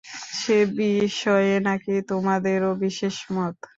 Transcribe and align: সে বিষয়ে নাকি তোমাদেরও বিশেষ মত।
সে 0.35 0.57
বিষয়ে 0.77 1.53
নাকি 1.67 1.93
তোমাদেরও 2.11 2.71
বিশেষ 2.83 3.15
মত। 3.35 3.55